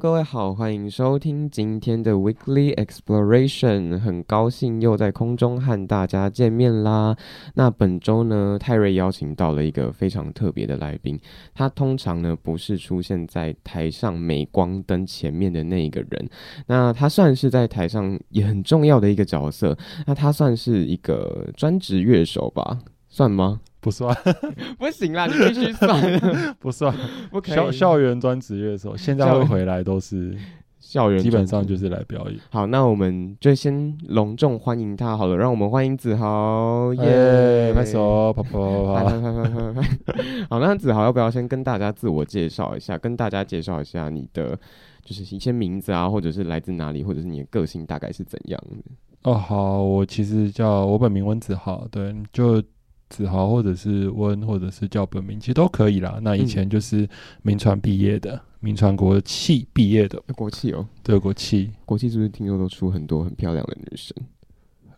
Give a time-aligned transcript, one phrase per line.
[0.00, 3.98] 各位好，欢迎收听今天的 Weekly Exploration。
[3.98, 7.14] 很高兴又在空中和大家见面啦。
[7.52, 11.20] 那本周呢，泰瑞邀请到了一个非常特别的来宾。
[11.52, 16.30] 他通常呢不是出现在台上镁光灯前面的那一个人。
[16.66, 19.76] 那他算是在台上也很重要的一个角色。
[20.06, 22.78] 那他算是一个专职乐手吧？
[23.10, 23.60] 算吗？
[23.80, 24.14] 不算，
[24.78, 26.20] 不行啦，你必须算，
[26.60, 26.94] 不算，
[27.30, 27.54] 不可以。
[27.54, 30.36] 校校园专职乐手，现在会回来都是
[30.78, 32.38] 校园，基本上就是来表演。
[32.50, 39.82] 好，那我们就先隆重欢迎他好了，让我们欢迎子豪，耶，拍手，啪啪啪啪啪啪啪。
[40.50, 44.58] 好，那子豪要不要先跟大家自我介绍一下，跟大家介绍一下你的
[45.02, 48.76] 就是一些名字啊，或者是来自哪里，或者是你的个性大概是怎样的？
[49.22, 52.62] 哦，好，我其实叫我本名温子豪，对，就。
[53.10, 56.18] 子豪，或者是温，或者是叫本名，其实都可以啦。
[56.22, 57.06] 那以前就是
[57.42, 60.22] 名传毕业的，名传国企毕业的。
[60.34, 61.70] 国企哦，对，国企。
[61.84, 64.16] 国企是不是听说都出很多很漂亮的女生？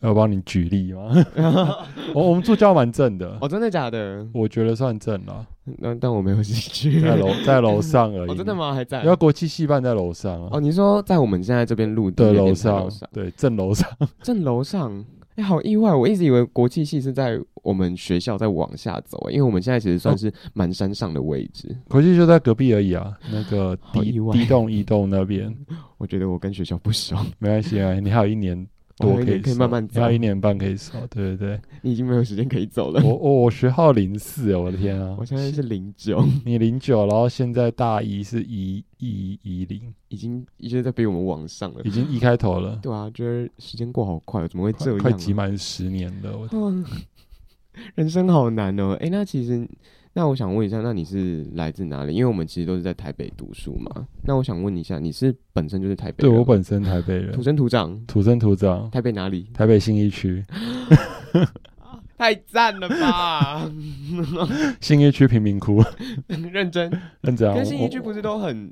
[0.01, 1.13] 要帮你举例吗？
[2.13, 3.39] 我我们助教蛮正的。
[3.41, 4.27] 哦，真的假的？
[4.35, 5.47] 我觉得算正了。
[5.79, 7.01] 那但我没有兴趣。
[7.01, 8.31] 在楼在楼上而已。
[8.31, 8.75] 哦，真的吗？
[8.75, 9.05] 还在？
[9.05, 10.49] 因为国际戏办在楼上啊。
[10.53, 12.91] 哦，你说在我们现在这边录的楼上？
[13.13, 13.89] 对，正楼上。
[14.21, 14.93] 正楼上。
[15.37, 15.95] 哎、欸，好意外！
[15.95, 21.75] 我一直以为国际系是在我们学校再往下走，因为我们现在其实算是蛮山上的位置。
[21.89, 25.55] 国际就在隔壁而已啊，那个低低栋一栋那边。
[25.99, 28.67] 我觉得我跟学校不熟，没关系啊，你还有一年。
[28.99, 31.61] 多可以，可以慢慢走，还有一年半可以走，对对对。
[31.81, 33.03] 你已经没有时间可以走了。
[33.03, 35.17] 我我我学号零四，我的天啊！
[35.19, 42.79] 我现在是零九，你零九，然后现在大一是一一一零，已经已经在比我们往上了，已经一开头了。
[42.83, 44.99] 对啊，觉得时间过好快，怎么会这样？
[44.99, 46.47] 快挤满十年了，我
[47.95, 48.93] 人生好难哦。
[49.01, 49.69] 哎、欸，那其实。
[50.15, 52.13] 那我想问一下，那你是来自哪里？
[52.13, 54.07] 因为我们其实都是在台北读书嘛。
[54.25, 56.31] 那我想问一下，你是本身就是台北人？
[56.31, 58.91] 对，我本身台北人，土生土长，土生土长。
[58.91, 59.49] 台北哪里？
[59.55, 60.45] 台北信义区。
[62.19, 63.73] 太赞了吧！
[64.83, 65.83] 信义区贫民窟。
[66.29, 67.55] 认真，认真。
[67.55, 68.71] 跟信义区不是都很？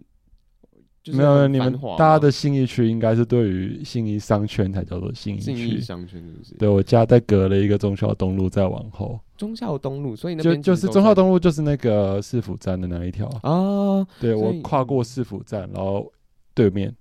[1.06, 5.44] 没有，你们大家的信义区应该是对于信义商圈才叫做信义区。
[5.44, 6.54] 信义商圈是不是？
[6.56, 9.18] 对，我家在隔了一个中孝东路，再往后。
[9.36, 14.06] 中孝东路，所以那就就是中孝东路，就是那个市府站的那一条啊。
[14.20, 16.12] 对，我跨过市府站，然后
[16.52, 16.94] 对面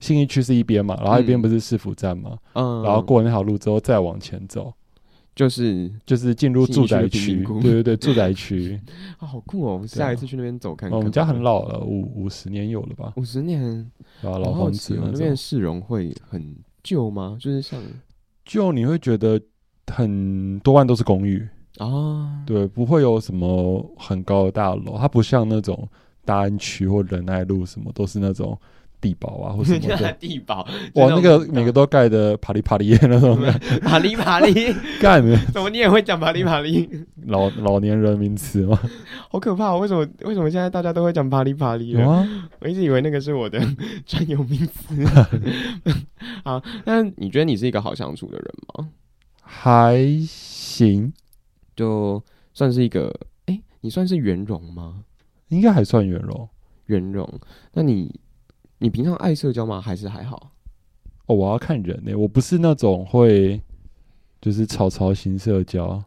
[0.00, 4.72] 信义区是一边嘛，然后一边不是市府站嘛，嗯，然后过那条路之后再往前走。
[5.34, 8.80] 就是就是进入住宅区，对对对，住宅区
[9.18, 9.72] 啊， 好酷哦！
[9.74, 10.96] 我们下一次去那边走看看。
[10.96, 13.12] 我们家很老了，五五十年有了吧？
[13.16, 13.62] 五十年
[14.22, 14.96] 啊，老房子。
[15.02, 17.36] 那边市容会很旧吗？
[17.40, 17.82] 就是像
[18.44, 19.40] 旧，你会觉得
[19.92, 21.46] 很多万都是公寓
[21.78, 22.42] 啊？
[22.46, 25.88] 对，不会有什么很高的大楼，它不像那种
[26.24, 28.56] 大安区或仁爱路什么，都是那种。
[29.04, 33.38] 地堡啊，或什么的 地堡，哇，那个每个都盖的啪里啪里那种，
[33.82, 36.88] 啪里啪里 干的， 怎么你也会讲啪里啪里？
[37.26, 38.80] 老老年人名词吗？
[39.28, 39.76] 好可怕！
[39.76, 41.90] 为什么为什么现在大家都会讲啪里啪里？
[41.90, 42.26] 有啊，
[42.60, 43.60] 我一直以为那个是我的
[44.06, 45.04] 专有名词。
[46.42, 48.88] 好，那你觉得你是一个好相处的人吗？
[49.42, 51.12] 还行，
[51.76, 52.22] 就
[52.54, 53.14] 算是一个，
[53.44, 55.04] 哎、欸，你算是圆融吗？
[55.48, 56.48] 应该还算圆融，
[56.86, 57.28] 圆融。
[57.74, 58.10] 那你？
[58.78, 59.80] 你平常爱社交吗？
[59.80, 60.50] 还是还好？
[61.26, 62.14] 哦，我要看人呢、欸。
[62.14, 63.60] 我不是那种会
[64.40, 66.04] 就是草草型社交啊。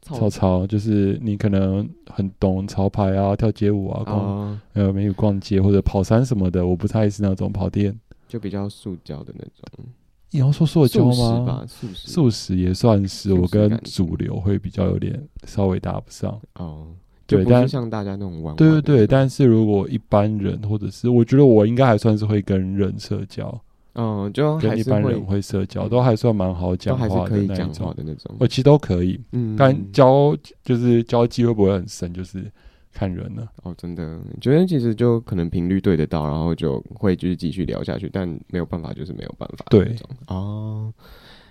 [0.00, 6.66] 草草就是你可能很懂潮牌啊、跳街舞啊、逛呃美女逛街或者跑山什么的。
[6.66, 7.94] 我不太是那种跑店，
[8.26, 9.86] 就比较塑胶的那种。
[10.30, 11.12] 你要说塑胶吗？
[11.12, 13.34] 素食吧，素食，素食也算是。
[13.34, 16.86] 我跟主流会比较有点稍微搭不上哦。
[17.28, 23.60] 对，但像大家那种玩，玩，对对对，但是如果一般人或者是，我觉得我应该还算是会跟人社交，
[23.94, 30.34] 嗯，就跟一般人会社交，都还算蛮好讲话的那种，的那种，我其实都可以，嗯，但交
[30.64, 32.50] 就是交际会不会很深，就是
[32.94, 33.46] 看人了。
[33.62, 39.66] 哦，真的，觉得其实就可能频率对得到，然后就会就是继续聊下去，但没有办法，就是没有办法。
[39.68, 39.94] 对，
[40.28, 40.90] 哦，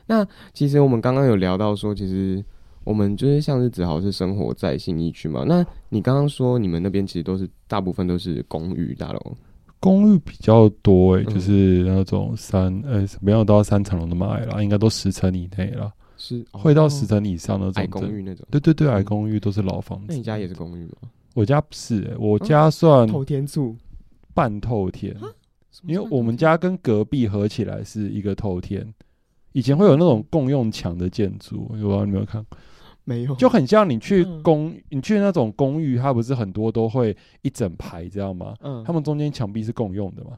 [0.08, 2.44] 那其实我们刚刚有聊到说，其实
[2.88, 9.20] 我们就是像是只好是生活在信义区嘛，那你刚刚说你们那边其实都是大部分都是公寓大楼。
[9.82, 15.94] 公寓比较多诶、欸，嗯、就是那种三呃、欸，没有到三层楼那么矮啦，应该都十层以内了。
[16.16, 18.48] 是，哦、会到十层以上的矮公寓那种。
[18.50, 20.06] 对对对，矮公寓都是老房子。
[20.08, 21.10] 那你家也是公寓吗？
[21.36, 23.76] 我家不是、欸，我家算透天住，
[24.34, 25.14] 半透天。
[25.84, 28.94] 因为我们家跟隔壁合起来是一个透天。
[29.52, 32.58] 以前会有那种共用墙的建筑，我不知道你有没有看过？
[33.08, 38.54] 没有，就很像你去公，嗯、你去那种公寓，它不是很多都会一整排，知道吗？
[38.60, 40.32] 嗯，他们中间墙壁是共用的嘛？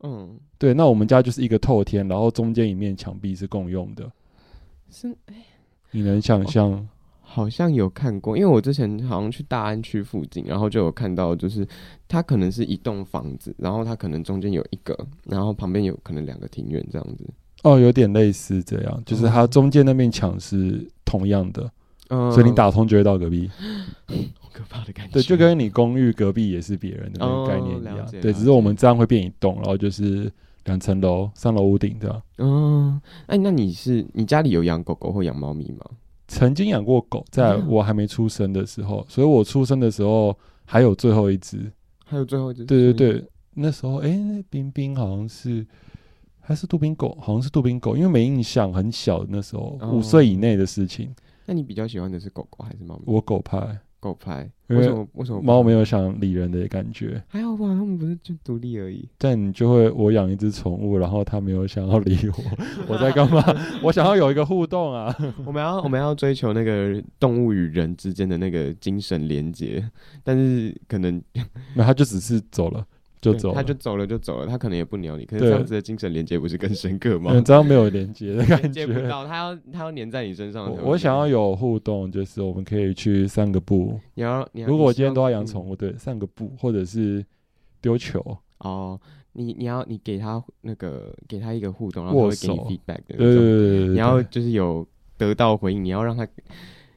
[0.00, 4.10] 嗯，对，那我们家就是一个透天，然后中间一面墙壁是共用的。
[4.90, 5.36] 是，哎，
[5.92, 6.88] 你能想象、哦？
[7.28, 11.64] 好像有看过，因为我之前好像去大安区附近，然后就有看到，就是
[12.08, 17.24] 它可能是一栋房子，然后它可能中间有一个，然后旁边有可能两个庭院这样子。
[17.62, 21.62] 哦，有点类似这样，就是它中间那面墙是同样的。
[21.62, 21.70] 嗯，
[22.08, 23.50] 所以你打通就会到隔壁，
[24.40, 25.12] 好可怕的感觉。
[25.14, 28.06] 对，就跟你公寓隔壁也是别人的那个概念一样。
[28.22, 30.30] 对，只是我们这样会变一栋，然后就是
[30.64, 32.22] 两层楼，三楼屋顶这样。
[32.38, 35.84] 嗯，哎，那你是你家里有养狗狗或养猫咪吗？
[36.28, 41.70] 曾经养过狗，在我还没出生的时候，所以我出生的时候还有最后一只，
[42.04, 42.64] 还有最后一只。
[42.64, 43.24] 对对对，
[43.54, 45.66] 那时候哎，那冰冰好像是
[46.40, 51.14] 还是杜宾狗，好像是杜宾狗，因为没印象，很小那时候五岁以内的事情。
[51.46, 53.04] 那你比较喜欢的是狗狗还是猫咪？
[53.06, 54.50] 我狗派，狗派。
[54.68, 55.06] 为什么？
[55.12, 57.22] 为什么猫没有想理人的感觉？
[57.28, 59.08] 还好吧，他们不是就独立而已。
[59.16, 62.34] 但你就会，我养一只宠物，然后它没有想要理我，
[62.88, 63.40] 我在干嘛？
[63.82, 65.16] 我想要有一个互动啊！
[65.46, 69.88] 我们要我们要追求那个动物与人之间的那个精神连接，
[70.24, 71.22] 但是可能
[71.76, 72.84] 那它就只是走了。
[73.32, 74.46] 就走，他就走了，就走了。
[74.46, 77.32] 他可能也不鸟你，可是这样子的精神连接不是更深刻吗？
[77.34, 79.26] 嗯，这样没有连接的感觉，接不到。
[79.26, 80.74] 他要他要粘在你身上。
[80.82, 83.98] 我想要有互动，就是我们可以去散个步。
[84.14, 87.24] 你要，你要如果我今天都要养宠物，对，散个步，或者是
[87.80, 88.20] 丢球。
[88.58, 88.98] 哦，
[89.32, 93.16] 你你要你给他那个给他一个互动，然后他会给你 feedback 的。
[93.16, 94.86] 对对对，你要就是有
[95.18, 96.26] 得到回应，你要让他。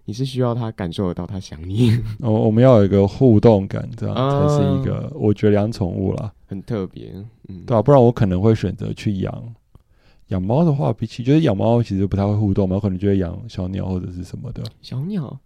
[0.10, 5.08] 你是需要他感受得到他想你 哦，我们要有一个互动感，这样才是一个。
[5.12, 7.14] 嗯、我觉得养宠物啦，很特别，
[7.48, 9.54] 嗯，对啊，不然我可能会选择去养
[10.30, 14.64] 养猫的话，比起觉得养猫其实不太会互动嘛，我可能就会养小鸟或者是什么的。
[14.82, 15.40] 小鸟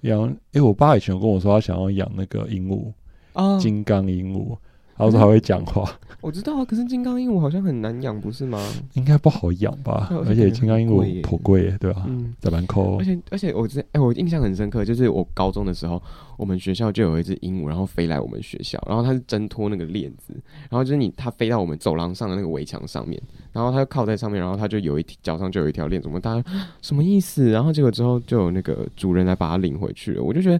[0.00, 2.90] 养，哎、欸，我爸以前有跟我说，他想要养那个鹦鹉
[3.34, 4.56] 啊，金刚鹦鹉。
[4.96, 5.86] 然后说还会讲话，
[6.22, 6.64] 我知道啊。
[6.64, 8.58] 可是金刚鹦鹉好像很难养，不是吗？
[8.94, 10.08] 应该不好养吧？
[10.26, 12.04] 而且金刚鹦鹉颇贵，对吧？
[12.08, 12.96] 嗯，在门口。
[12.98, 16.02] 而且而且我之哎，我印象很深刻，就是我高中的时候，
[16.38, 20.32] 我们学校就有一只鹦鹉，然后飞来我们学校，然后它是挣脱那个链子，
[20.70, 23.20] 然后就是你它飞到我们走廊上的那个围墙上面，
[23.52, 26.42] 然后它就靠在上面，然后它就有一脚上就有一条链子，我们大家
[26.80, 27.50] 什么意思？
[27.50, 30.58] 然后结果之后就有那个主人来把它领回去了，我就觉得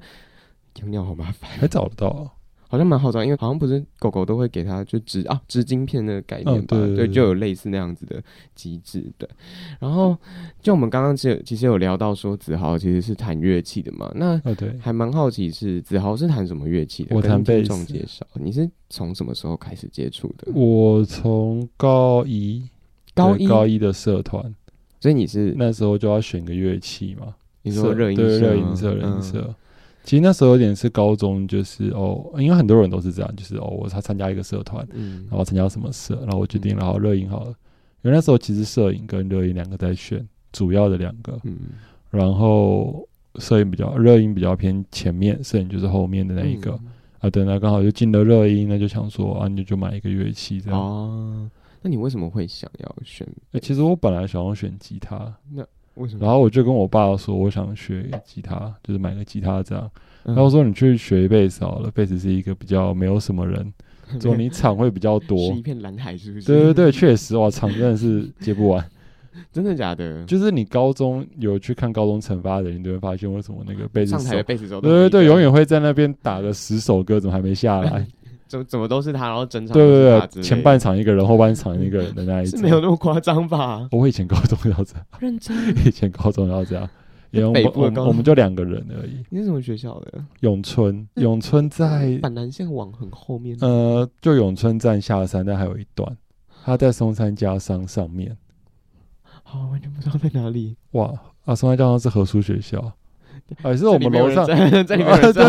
[0.80, 2.30] 养鸟好麻烦，还找得到。
[2.76, 6.76] 好像蛮好找，因为好像不是狗狗都会给它就织啊织金片的概念吧？
[6.76, 8.22] 哦、对，对，对，对，就有类似那样子的
[8.54, 9.02] 机制。
[9.16, 9.26] 对，
[9.80, 10.14] 然后
[10.60, 14.38] 就我们刚刚其实其实有聊到说子豪其实是弹乐器的嘛，那
[14.78, 17.16] 还蛮好奇是子豪是弹什么乐器的？
[17.16, 17.84] 我弹贝斯。
[17.86, 20.52] 介绍你是从什么时候开始接触的？
[20.52, 22.68] 我从高一，
[23.14, 24.54] 高一高一的社团，
[25.00, 27.34] 所以你是那时候就要选个乐器嘛？
[27.62, 29.54] 你说热音社，热音社，热音社。
[30.06, 37.48] 其实那时候有点是高中，就是哦，因为很多人都是这样，就是哦，我他参加一个社团，嗯，然后参加什么社，然后我决定，然后热音好了。
[38.02, 41.58] 因为那时候其实摄影跟热音两个在选，主要的两个，嗯，
[42.08, 43.04] 然后
[43.40, 50.80] 摄影比较热音比较偏前面，摄影就是后面的那一个，嗯、啊，对，那刚好就进了热音，那就想说啊，你就买一个乐器这样。
[50.80, 51.50] 哦，
[51.82, 53.26] 那你为什么会想要选？
[53.52, 55.66] 欸、其实我本来想要选吉他，那。
[55.96, 56.24] 为什么？
[56.24, 59.90] 然后我就跟我爸说，我想学吉他，就是买个吉他这样。
[60.24, 63.72] 嗯、然后说你去学贝斯好了，贝斯是一个比较没有什么人，
[64.18, 66.46] 之后你场会比较多，是一片蓝海，是不是？
[66.46, 68.84] 对对对，确实哇，场真的是接不完。
[69.52, 70.24] 真的假的？
[70.24, 78.06] 就是你高中有去看高中惩罚的人，你就会发现为什么那个贝斯手，上台的贝斯手，对对对，永远会在那边打个十首歌，怎么还没下来？
[78.46, 83.88] 怎怎么都是他，然后整场对对对，前半场一个人，后半场一个人的那一次，是没有那么夸张吧？
[83.92, 85.56] 我以前高中要这样， 认真。
[85.86, 86.88] 以前高中要这样，
[87.32, 89.24] 因为我们我们就两个人而已。
[89.30, 90.24] 你是什么学校的？
[90.40, 93.56] 永春，永春在板南线往很后面。
[93.60, 96.16] 呃，就永春站下山，但还有一段，
[96.64, 98.36] 他在松山家商上面。
[99.42, 100.76] 好，完全不知道在哪里。
[100.92, 101.12] 哇，
[101.44, 102.92] 啊，松山家商是合书学校。
[103.62, 105.42] 还是我们 楼上在里面有在，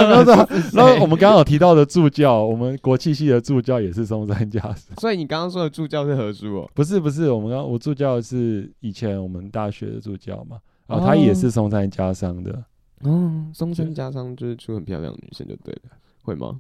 [0.74, 4.75] 然后 我们刚刚有提到的助教，我们国际系的助教也是松山家商。
[5.00, 6.72] 所以你刚刚说的助教是何叔哦？
[6.74, 12.63] 不是不是，我们刚我助教是以前我们大学的助教嘛，然后他也是松山家商的。
[13.03, 15.91] 哦，松山家商就是出很漂亮的女生就对了，
[16.24, 16.60] 会吗？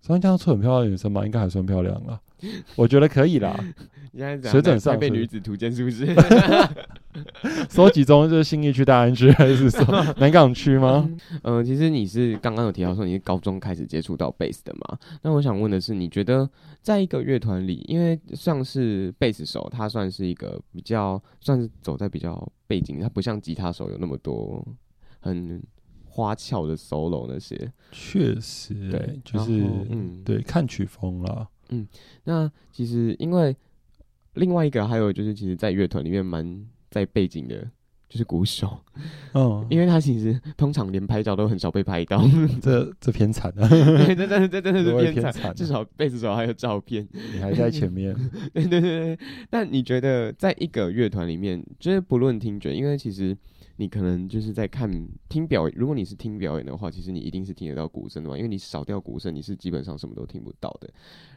[0.00, 1.24] 松山家商出很漂亮的女生吗？
[1.24, 2.20] 应该还算漂亮了。
[2.76, 3.58] 我觉得可以啦，
[4.44, 4.94] 水准上。
[4.94, 6.06] 台北女子图鉴是不是？
[7.70, 9.84] 收集中就是新义区、大安区还是说
[10.18, 11.08] 南港区吗？
[11.42, 14.98] 嗯、呃，其实你是刚刚有提到说你是高中开始接触到贝斯的嘛？
[15.22, 16.48] 那我想问的是，你觉得
[16.82, 24.66] 在一个乐团里，因为像是贝斯手，他算是一个比较算是走在比较背景，他不像吉他手有那么多
[25.20, 25.62] 很
[26.04, 27.56] 花俏的 solo 那些。
[27.92, 29.52] 确实，对，就是
[29.90, 31.46] 嗯，对，看曲风啦。
[31.70, 31.86] 嗯，
[32.24, 33.54] 那其实因为
[34.34, 37.56] 另外一个还有就是，其实，在乐团里面蛮在背景的，
[38.08, 38.78] 就是鼓手。
[39.32, 42.24] 哦， 因为他其实通常连拍照都很少被拍到，
[42.60, 43.66] 这这偏惨啊！
[43.68, 48.14] 对，这真的这真的是偏惨，至少贝斯手还有照片，你还在前面。
[48.52, 49.18] 对对对对，
[49.48, 53.36] 但你觉得在一个乐团里面，就是不论听觉，因为其实。
[53.76, 54.88] 你可能就是在看
[55.28, 60.88] 听表演，如果你是听表演的话，其实你一定是听得到鼓声的嘛，因为你少掉鼓声，你是基本上什么都听不到的。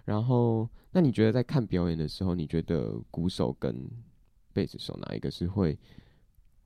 [0.06, 3.90] 然后，那你觉得在看表演的时候，你觉得鼓手跟
[4.54, 5.78] 贝斯手哪一个是会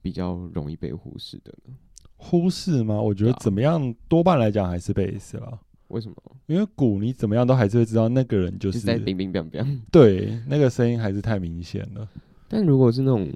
[0.01, 1.73] 比较容易被忽视的呢？
[2.17, 3.01] 忽视吗？
[3.01, 5.59] 我觉得怎么样，多半来讲还是贝斯啦。
[5.87, 6.15] 为什么？
[6.47, 9.81] 因为鼓你怎么样都还是会知道那个人就是，是在冰冰冰冰。
[9.91, 12.07] 对，那个声音还是太明显了。
[12.47, 13.31] 但如果是那种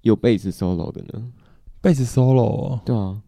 [0.00, 1.32] 有贝斯 solo 的呢？
[1.84, 3.20] 贝斯 solo，对啊，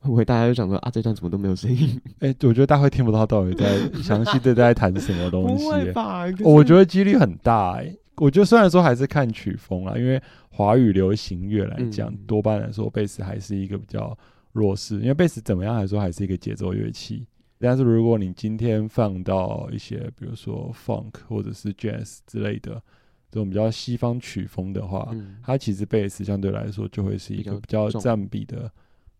[0.00, 2.00] 会不会大家就想说啊，这段怎么都没有声音？
[2.18, 5.64] 哎、欸，我觉得大家会听不到到底在详细的在谈什么东西。
[6.42, 7.98] 我觉得几率很大哎、欸。
[8.16, 14.18] 我觉得虽然说还是看曲风啦，因为华语流行乐来讲，嗯、多半来说贝斯还是一个比较
[14.50, 17.24] 弱势，因为贝斯怎么样来说还是一个节奏乐器。
[17.60, 22.82] 但是如果你今天放到一些比如说 funk 或者是 jazz 之类的。
[23.36, 28.72] 这种比较西方曲风的话，嗯、它其实贝斯相对来说就会是一个比较占比的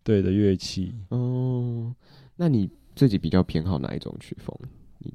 [0.03, 0.91] 对的乐器。
[1.09, 1.93] 哦，
[2.35, 4.57] 那你自己比较偏好哪一种曲风？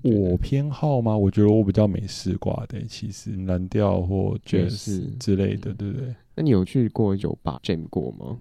[0.03, 1.17] 我偏好吗？
[1.19, 6.15] 我觉得我比较美式挂的，其实蓝调或爵士之类的，对不对？
[6.37, 8.39] 那你有去过酒吧 jam 过吗？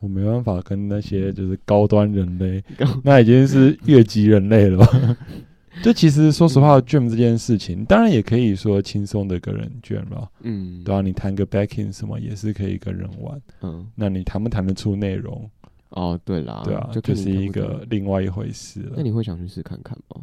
[0.00, 2.64] 我没办法跟那些就是高端人类，
[3.04, 5.18] 那已经是越级人类了吧。
[5.82, 10.30] 就其实说实话，jam 这件事情，当然也可以说轻松的跟人 jam 了。
[10.40, 13.40] 嗯，对啊，你弹个 backing 什么也是可以跟人玩。
[13.62, 15.48] 嗯，那你弹不弹得出内容？
[15.90, 18.92] 哦，对啦，对啊，就，就是一个另外一回事了。
[18.96, 20.20] 那你会想去试看看吗？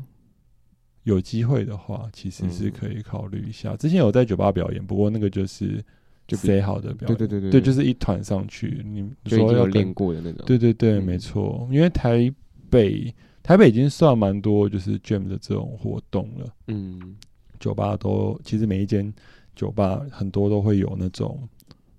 [1.04, 3.76] 有机会的话，其实是可以考虑一下。
[3.76, 5.84] 之前有在酒吧表演，不过那个就是
[6.28, 10.44] 就 say 好的表演，对对对对，对，就是一团上去，你说要练过的那种。
[10.46, 12.32] 对对对，没错，因为台
[12.70, 13.12] 北。
[13.50, 16.46] 台北已经算蛮多，就是 jam 的这种活动了。
[16.68, 17.16] 嗯，
[17.60, 19.12] 酒吧都其实每一间
[19.56, 21.50] 酒吧很多都会有那种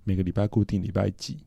[0.04, 1.38] 每个礼拜固定礼拜几，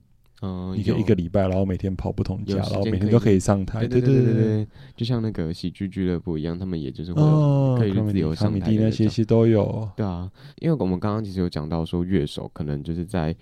[0.41, 3.87] 嗯，一个一个礼拜，然后每天跑不同家，然后每天都可以上台。
[3.87, 9.89] 对对对对对，就像那个喜剧俱乐部一样，他们也就是会有可以自由上台那些，其实都有。
[9.95, 10.29] 对啊，
[10.59, 13.33] 因为我们刚刚其实有讲到说，乐手可能就是在。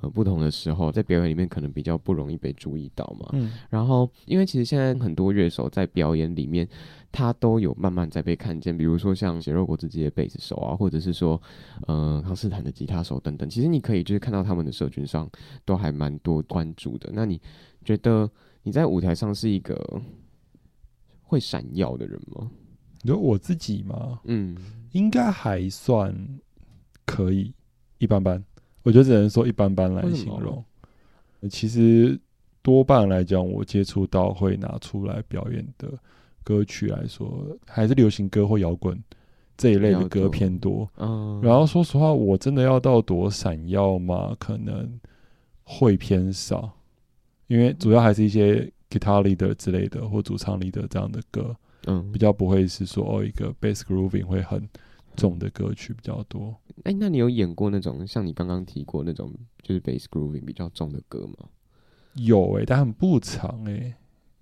[0.00, 3.30] 呃，不同的时候，在表演里面可能比较不容易被注意到嘛。
[3.32, 3.52] 嗯。
[3.70, 6.68] 然后，因为其实现在很多乐手在表演里面，
[7.10, 8.76] 他都有慢慢在被看见。
[8.76, 11.40] 比如说像血肉果汁机的贝斯手啊，或者是说，
[11.86, 13.48] 呃，康斯坦的吉他手等等。
[13.48, 15.26] 其实你可以就是看到他们的社群上
[15.64, 17.10] 都还蛮多关注的。
[17.14, 17.40] 那你
[17.82, 18.30] 觉得
[18.62, 20.02] 你在舞台上是一个
[21.22, 22.50] 会闪耀的人吗？
[23.00, 24.20] 你说我自己吗？
[24.24, 24.54] 嗯，
[24.92, 26.14] 应该还算
[27.06, 27.54] 可以，
[27.96, 28.44] 一般般。
[28.86, 30.64] 我觉得只能说一般般来形容。
[31.50, 32.16] 其实
[32.62, 35.92] 多半来讲，我接触到会拿出来表演的
[36.44, 38.96] 歌曲来说，还是流行歌或摇滚
[39.56, 40.88] 这一类的歌偏多。
[41.42, 44.36] 然后说实话，我真的要到多闪耀吗？
[44.38, 44.88] 可能
[45.64, 46.70] 会偏少，
[47.48, 51.56] 因为主要还是一些 guitar leader 之类的或主唱 leader 这样的歌。
[51.86, 54.62] 嗯，比较不会是说哦，一个 bass grooving 会很。
[55.16, 56.54] 重的歌曲比较多。
[56.84, 61.48] 哎、欸，那你有演过那种像你刚刚提过那种就是 bass grooving 比较重的歌吗？
[62.14, 63.94] 有哎、欸，但很不长哎、欸。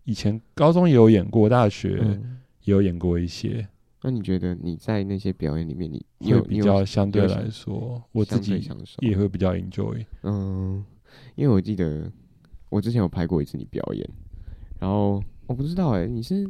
[0.04, 2.20] 以前高中也有演过，大学
[2.64, 3.60] 也有演过一些。
[3.60, 3.68] 嗯、
[4.02, 8.60] 那你觉得你在那些表演里面，你会比较相对来说，我自己
[9.00, 10.04] 也会比较 enjoy。
[10.22, 10.84] 嗯，
[11.36, 12.10] 因为我记得
[12.68, 14.08] 我之前有拍过一次你表演，
[14.78, 16.48] 然后我不知道哎、欸，你是。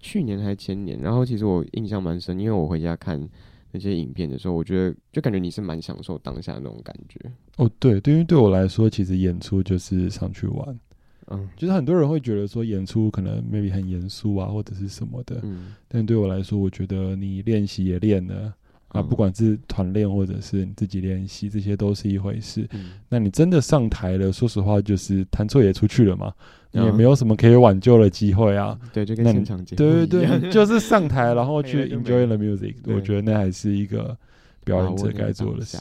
[0.00, 3.26] 去年还是前年，然后其实我印象蛮深，因为我回家看
[3.74, 7.20] 那些影片的时候，我觉得就感觉你是蛮享受当下的那种感觉。
[7.56, 10.78] 哦，对，对，因为对我来说，其实演出就是上去玩，
[11.26, 15.40] 嗯，就是很多人会觉得说演出可能 maybe 很严肃啊，或者是什么的。
[15.42, 18.54] 嗯，但对我来说，我觉得你练习也练了。
[18.88, 22.64] 啊，不管是团练或者是你自己练习，这些都是一回事。
[22.70, 26.32] 嗯、那你真的上台了，说实话，就是弹错也出去了嘛，
[26.74, 28.78] 你也没有什么可以挽救的机会啊。
[28.92, 34.16] 对，就跟现场节对对对，就是上台然后 去 enjoy the music，我觉得那还是一个
[34.64, 35.78] 表演者该做的事。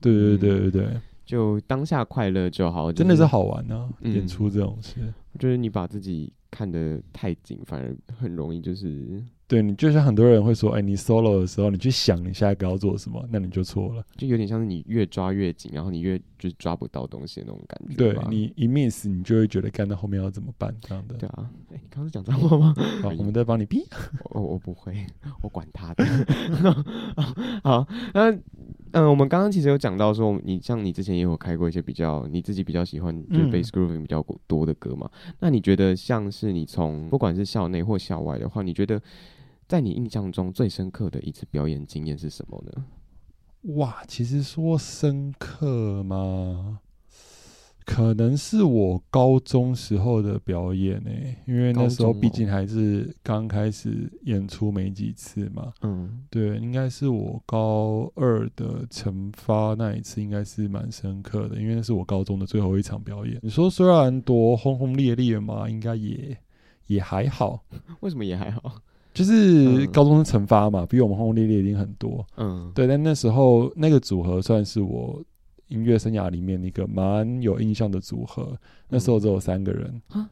[0.00, 0.88] 对对对对对，
[1.24, 3.88] 就当下快乐就好，真的是好玩啊！
[4.02, 4.96] 演出这种事，
[5.38, 9.22] 就是你把自己看得太紧，反而很容易就是。
[9.46, 17.94] 对，你就像很多人会说，哎，你 solo 的时候，你去想你下一个要做什么，那你就错了，就有点像是你越抓越紧，然后你越就是抓不到东西的那种感觉。
[17.94, 21.14] 对，你一 miss，你就会觉得干到后面要怎么办这样的。
[21.16, 22.74] 对啊，哎，你刚刚是讲脏话吗？
[23.02, 23.84] 好，我们在帮你逼。
[24.30, 25.06] 我我不会，
[25.42, 26.04] 我管他的。
[27.62, 28.32] 好，那
[28.94, 35.10] 嗯，我们刚刚其实有讲到说，你像你之前也有开过一些比较你自己比较喜欢就是 bass grooving 比较多的歌嘛？
[35.26, 39.00] 嗯、那你觉得像是你从不管是校内或校外的话，你觉得？
[39.66, 42.84] 在你印象中最深刻的一次表演经验是什么呢？
[43.76, 46.80] 哇，其实说深刻吗？
[47.84, 55.72] 可能是我高中时候的表演呢、欸，因为那时候毕竟还是刚开始演出没几次嘛。
[55.82, 63.38] 嗯，对，应该是我高二的惩罚那一次，应该是蛮深刻的，因为那是我高中的最后一场表演。
[63.42, 66.36] 你说虽然多轰轰烈烈嘛，应该也
[66.86, 67.62] 也还好。
[68.00, 68.72] 为什么也还好？
[69.12, 72.26] 就是高中的惩罚嘛，嗯、比我们轰轰烈烈一定很多。
[72.36, 75.22] 嗯，对，但那时候那个组合算是我
[75.74, 78.48] 音乐生涯里面一个蛮有印象的组合。
[78.52, 80.26] 嗯、那时候只有三个人，嗯、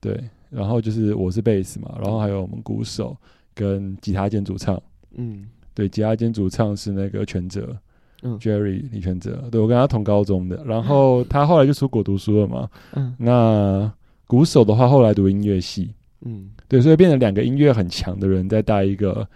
[0.00, 3.16] 对，然后就是我是贝斯嘛，然后还有我们鼓手
[3.54, 4.80] 跟吉他兼主唱。
[5.16, 7.76] 嗯，对，吉他兼主唱是那个全哲，
[8.22, 12.68] 嗯，Jerry 李全哲，对，我跟他同高中的，然后他后来就出国读书了嘛。
[12.94, 13.92] 嗯，那
[14.26, 15.94] 鼓手的话后来读音乐系。
[16.22, 19.26] 嗯，对，所以变成两个音乐很强的人在带一个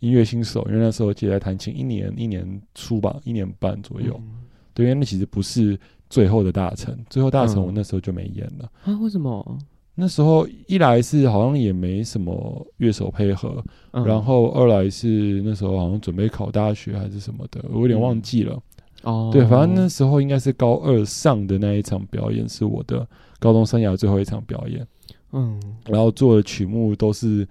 [0.00, 4.20] 音乐新手，因为那时候其实在弹琴一年一年初吧，一年半左右。
[4.20, 4.41] 嗯、
[4.74, 8.70] 对，因为那其实不是最后的大成，最后大成我那时候就没演了。
[8.84, 8.98] 啊？
[9.00, 9.58] 为什么？
[9.94, 18.58] 那时候一来是好像也没什么乐手配合，嗯、然后二来是那时候好像准备考大学还是什么的，我有点忘记了。
[19.02, 23.06] 嗯、哦，对，反正那时候应该是高二上的那一场表演是我的
[23.38, 24.86] 高中生涯最后一场表演。
[25.32, 27.46] 嗯，然后做的曲目都是，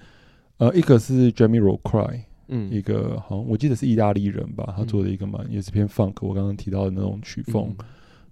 [0.58, 7.86] 呃，一个是 Jamiroquai，嗯，一个好像我记得是意大利人吧，他做的一个嘛，也是偏 funk，我刚刚提到的那种曲风，嗯、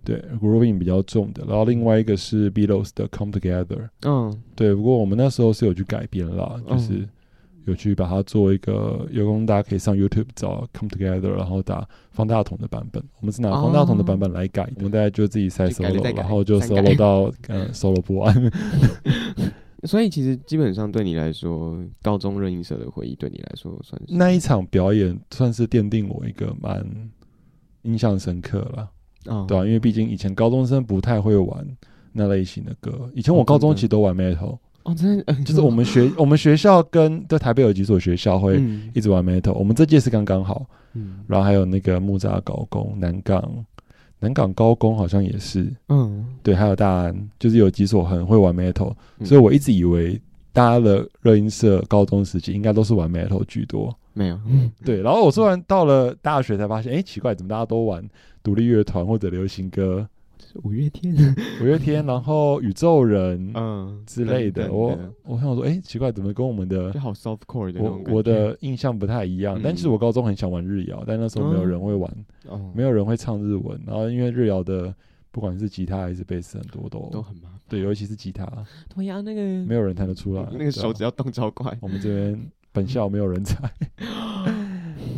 [0.04, 1.44] 对，grooving 比较重的。
[1.48, 7.08] 然后另外一个是 Beatles 的 Come Together，嗯，对，不过我们那时候是有去改编啦，就是。
[7.66, 13.04] 有去把它做一个，有空大家可以上 YouTube 找 Come Together，然后打方大同的版本。
[13.20, 18.34] 我们是拿方大同的版本来改，我们大家就自己塞 solo，然后就 solo 到嗯 solo 不完。
[19.84, 26.86] 所以其实基本上对你来说，高中热音社的回忆对你来说算是那一场表演，算是奠定我一个蛮
[27.84, 28.90] 印象深刻了。
[29.26, 31.66] 哦，对啊，因为毕竟以前高中生不太会玩
[32.12, 34.58] 那类型的歌，以前我高中其实都玩 metal。
[34.84, 38.64] 哦，真的， 就是我们学我们学校跟在台北有几所学校会
[38.94, 43.66] 一直玩 metal，我们这届是刚刚好，嗯，然后还有那个木栅高工、南港
[44.20, 50.20] 南港高工好像也是，嗯，对，还有大安，就是有几所很会玩 metal，所以我一直以为
[50.52, 54.40] 大家的热音社高中时期应该都是玩 metal 居多，没有，
[54.84, 58.04] 对，然后我突然到了大学才发现，哎，奇怪，怎么大家都玩
[58.44, 60.08] 独立乐团或者流行歌？
[60.64, 61.16] 五月天，
[61.62, 64.72] 五月天， 然后宇宙人，嗯之类的。
[64.72, 69.60] 我我想说，哎，奇怪，怎么跟我们的就好 soft core 的我我的印象不太一样。
[69.64, 72.12] 但其实我高中很想玩日谣，但那时候没有人会玩，
[72.74, 73.80] 没有人会唱日文。
[73.86, 74.94] 然后因为日谣的
[75.32, 77.60] 不管是吉他还是贝斯，很多都都很麻烦。
[77.68, 78.46] 对，尤其是吉他，
[78.96, 81.78] 对呀，那个没有人弹得出来，那个手指要动超快。
[81.82, 83.72] 我们这边本校没有人才。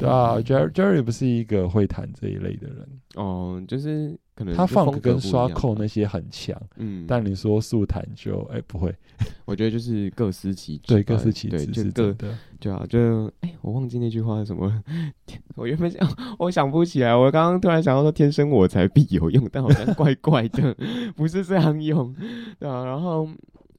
[0.02, 2.88] 对啊，Jerry Jerry 不是一个会弹这一类的人。
[3.16, 8.94] 哦，就是可能他 funk 跟刷扣那些很强，嗯，但你说速弹就哎不会，
[9.46, 14.84] 我觉得就是各司其职，对，各司其职，就各的，对啊，就哎，我忘记那句话是什么，
[15.56, 16.00] 我原本想
[16.40, 20.76] 我想不起来，我刚刚突然想到说天生我才必有用，但好像怪怪的，
[21.16, 22.16] 不是这样用，
[22.58, 23.28] 对啊，然后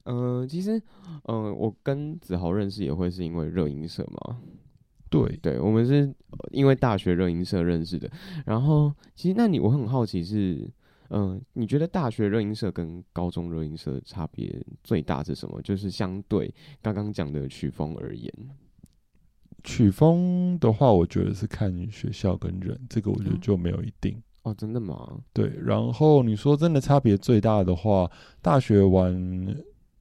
[0.05, 0.79] 嗯，其实
[1.25, 4.37] 嗯，我跟子豪认识也会是因为热音社嘛。
[5.13, 6.11] 对对，我们是
[6.51, 8.09] 因为大学热音社认识的。
[8.45, 10.67] 然后，其实那你我很好奇是，
[11.09, 15.61] 嗯、呃，你觉得大学热音社跟高中热音社差别最大是什么？
[15.61, 18.33] 就是相对刚刚讲的曲风而言，
[19.63, 24.19] 曲风的话，我觉得是看学校跟人，这个我觉得就没有一定。
[24.41, 25.19] 哦，真的吗？
[25.31, 28.09] 对，然后你说真的差别最大的话，
[28.41, 29.55] 大学玩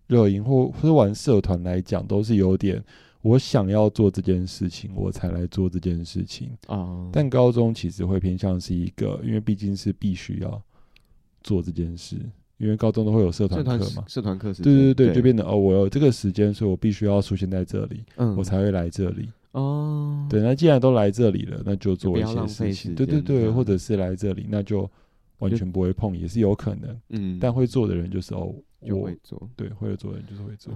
[0.06, 2.82] 热音或或者玩社团来讲，都是有点
[3.22, 7.08] 我想要做这件事情，我才来做这件事情啊。
[7.12, 10.60] 但高中其实会偏向是一个，因为毕竟是必须要
[11.42, 12.16] 做这件事，
[12.58, 19.28] 因为高中都会有社团课嘛，社团课是，对对对，对就变得哦，我有这个时间，所以我必须要出现在这里，嗯，我才会来这里。
[19.52, 22.94] 哦，对，那既然都来这里了，那就做一些事情。
[22.94, 24.90] 对对对，或者是来这里，那就
[25.38, 27.00] 完全不会碰，也是有可能。
[27.10, 29.50] 嗯，但会做的人就是哦，我会做。
[29.54, 30.72] 对，会做的人就是会做。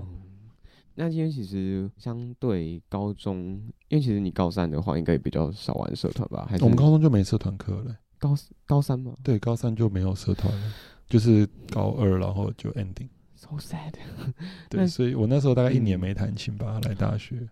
[0.99, 6.47] 那今天其实相对高中，因为其实你高三的话，应该也比较少玩社团吧？
[6.49, 7.97] 还是我们高中就没社团课了？
[8.19, 9.15] 高高三吗？
[9.23, 10.73] 对，高三就没有社团了，
[11.07, 13.09] 就是高二然后就 ending。
[13.35, 13.93] So sad。
[14.71, 17.47] 对，所以我那时候大概一年没弹琴吧，来大学。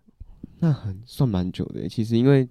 [0.58, 2.48] 那很算蛮久的，其实因为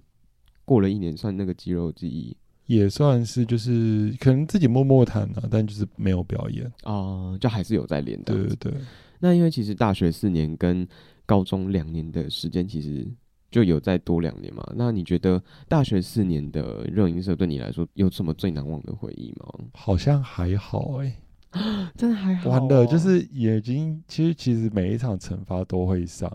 [0.64, 8.34] 过了一年，算那个肌肉记忆也算是，就是可能自己默默弹啊，但就是没有表演哦、呃，就还是有在练的。
[8.34, 8.72] 对对对。
[9.20, 10.86] 那因为其实大学四年跟
[11.26, 13.06] 高中两年的时间，其实
[13.50, 14.62] 就有再多两年嘛。
[14.76, 19.46] 那你觉得大学四年的热音社对你来说有什么最难忘的回忆吗？
[19.72, 21.16] 好像还好哎、
[21.52, 22.52] 欸，真的还好、哦。
[22.52, 26.30] 完了，就是已经其实其实每一场惩罚都会上。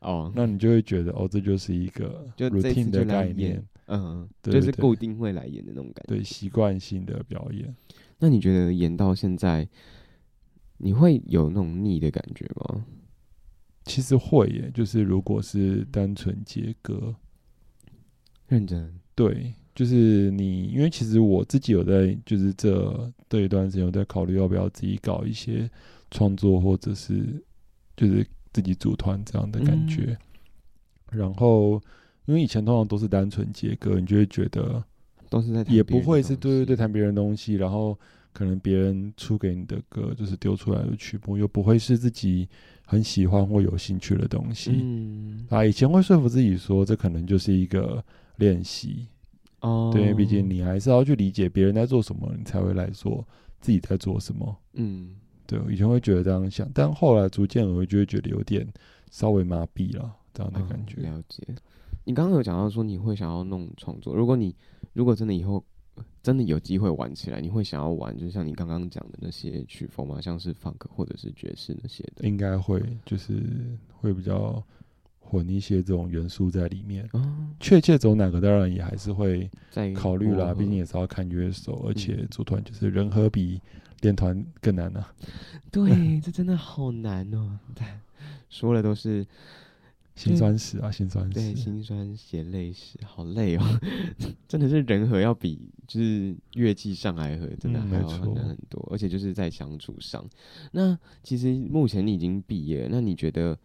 [0.00, 7.74] 哦，那你就会觉得哦，这就是一个 routine 的概念，嗯，对对对，就是固定会来演的那种感觉，对，习惯性的表演。
[8.18, 9.68] 那你觉得演到现在，
[10.78, 12.84] 你会有那种腻的感觉吗？
[13.84, 17.14] 其实会耶，就是如果是单纯接歌，
[18.46, 25.70] 认真，对，就是你，因为其实我自己有在，就是这这一段时间有在考虑要不要自己搞一些
[26.10, 27.42] 创作，或者是
[27.96, 28.26] 就是。
[28.50, 30.18] 自己组团这样的感觉，
[31.10, 31.80] 嗯、然后
[32.28, 34.84] 因为以前通常都是单纯接歌，你就会觉得
[35.30, 37.98] 都是在也不会是对对对谈别人东西，然后
[38.34, 42.46] 可能别人出给你的歌就是丢出来的曲目，又不会是自己
[42.84, 44.70] 很喜欢或有兴趣的东西。
[44.74, 48.04] 嗯啊，以前会说服自己说这可能就是一个
[48.36, 49.06] 练习
[49.60, 53.26] 哦，对，毕竟你还是要去理解别人在做什么，你才会来做
[53.60, 54.56] 自己在做什么。
[54.74, 55.16] 嗯。
[55.46, 58.68] 对，我以前会觉得这样想，但后来逐渐我会就会觉得有点
[59.10, 60.96] 稍微麻痹了，这样的感觉。
[60.98, 61.42] 嗯、了解。
[62.08, 64.56] 你刚刚有讲到说你会想要弄创作，如果你
[64.94, 65.62] 如果真的以后
[66.22, 70.18] 真的有机会玩起来，你会想要玩，就像你刚刚讲的那些曲风吗？
[70.18, 72.26] 像是 funk 或者是爵士那些的？
[72.26, 73.42] 应该会，就是
[73.90, 74.64] 会比较
[75.20, 77.06] 混一些这种元素在里面。
[77.12, 79.50] 嗯，确切走哪个，当然也还是会
[79.94, 83.60] 考虑啦，毕竟也是要看乐手，而且组团就是人和比。
[84.02, 85.12] 练团更难呢、啊，
[85.72, 85.90] 对，
[86.22, 87.58] 这真的好难哦。
[87.74, 87.84] 对，
[88.48, 89.26] 说的都是
[90.18, 93.62] 辛酸史啊，辛酸史，对，辛酸血泪史，好累哦。
[94.48, 98.02] 真的是人和要比就是乐器上来和，真的还要
[98.34, 100.28] 难很多，嗯、而且就是在相处上。
[100.72, 103.56] 那其实目前你已经毕业，那你觉得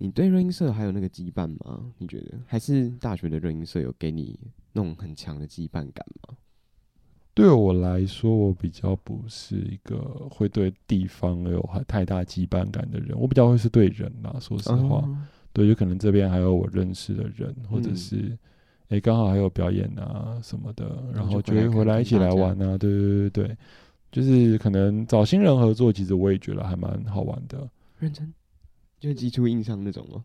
[0.00, 1.92] 你对热音社还有那个羁绊吗？
[1.98, 4.38] 你觉得还是大学的热音社有给你
[4.72, 6.36] 那种很强的羁绊感吗？
[7.34, 9.96] 对我来说，我比较不是一个
[10.28, 13.16] 会对地方有太大羁绊感的人。
[13.16, 15.24] 我比较会是对人啦，说实话，嗯、
[15.58, 18.38] 对，就可能这边还有我认识的人，或者是
[18.90, 22.78] 哎，刚、嗯、好还有表演啊什么的，然后就会回来一起来玩啊。
[22.78, 23.56] 对对对对，
[24.12, 27.68] 就是可能找新人合作，其实我也觉得还蛮好玩的。
[27.98, 28.32] 认真，
[29.00, 30.24] 就基础印象那种吗？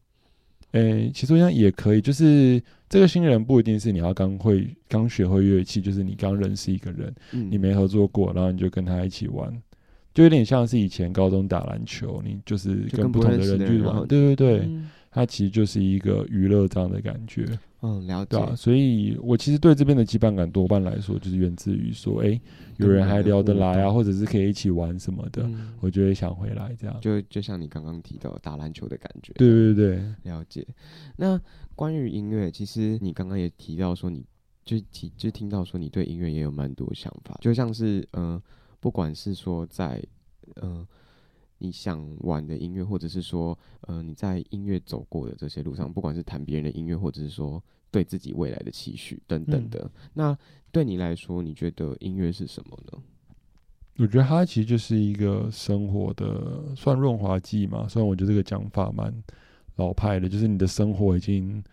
[0.73, 9.51] 诶、欸，其实我想也可以，就是这个新人不一定是你要刚会刚学会乐器，就是你刚认识一个人，嗯、你没合作过，然后你就跟他一起玩，
[10.13, 14.59] 就有点像是以前高中打篮球，你就是跟不同的人去玩，对对对。
[14.67, 17.45] 嗯它其实就是一个娱乐这样的感觉，
[17.83, 18.35] 嗯，了解。
[18.35, 22.41] 啊、所以我其实对这边的羁绊感多半来说，就是源自于说，哎、欸，
[22.77, 26.99] 有人还聊得来啊，或者是可以一起玩什么的，嗯、我就会想回来这样。
[26.99, 30.65] 就就像你刚刚提到打篮球的感觉，对对对，了解。
[31.15, 31.39] 那
[31.75, 34.25] 关于音乐，其实你刚刚也提到说，你
[34.65, 38.43] 就提就听到说，你对音乐也有蛮多想法，就像是嗯、呃，
[38.79, 40.03] 不管是说在
[40.55, 40.77] 嗯。
[40.77, 40.87] 呃
[41.63, 50.37] 你想玩的音乐，或者是说，呃，你在音乐走过的这些路上，不管是谈别人的音乐，或者是说对自己未来的期许等等的，嗯、那
[50.73, 53.01] 对你来说，你觉得音乐是什么呢？
[53.97, 57.87] 我觉得它其实就是一个生活的算润滑剂嘛。
[57.87, 59.23] 虽然我觉得这个讲法蛮
[59.77, 61.63] 老派的，就是你的生活已经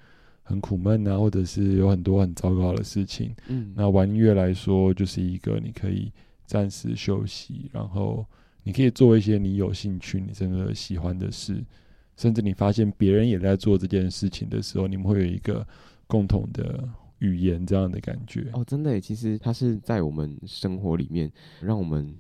[0.45, 6.13] 很苦闷啊，或者是有很多很糟糕的事情，嗯，那玩音乐来说，就是一个你可以
[6.47, 8.25] 暂时休息，然后。
[8.63, 11.65] 你可以做一些你有兴趣、你真的喜欢的事，
[12.17, 15.67] 甚至你发现别人也在做这件事情的时候，你们会有一个
[16.07, 18.49] 共同的语言这样的感觉。
[18.53, 22.15] 哦，真的，其实它是在我们生活里面，让我们